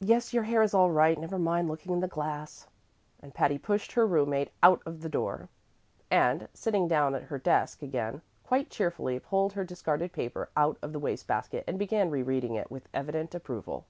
Yes, 0.00 0.32
your 0.32 0.44
hair 0.44 0.62
is 0.62 0.72
all 0.72 0.90
right; 0.90 1.18
never 1.20 1.38
mind 1.38 1.68
looking 1.68 1.92
in 1.92 2.00
the 2.00 2.08
glass." 2.08 2.68
And 3.20 3.34
Patty 3.34 3.58
pushed 3.58 3.92
her 3.92 4.06
room 4.06 4.30
mate 4.30 4.50
out 4.62 4.80
of 4.86 5.02
the 5.02 5.10
door, 5.10 5.50
and, 6.10 6.48
sitting 6.54 6.88
down 6.88 7.14
at 7.14 7.24
her 7.24 7.36
desk 7.38 7.82
again, 7.82 8.22
quite 8.44 8.70
cheerfully 8.70 9.18
pulled 9.20 9.52
her 9.52 9.64
discarded 9.64 10.10
paper 10.14 10.48
out 10.56 10.78
of 10.80 10.94
the 10.94 10.98
waste 10.98 11.26
basket 11.26 11.64
and 11.68 11.78
began 11.78 12.08
re 12.08 12.22
reading 12.22 12.54
it 12.54 12.70
with 12.70 12.88
evident 12.94 13.34
approval. 13.34 13.84